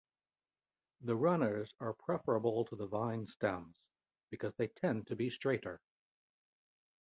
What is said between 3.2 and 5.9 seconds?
stems because they tend to be straighter.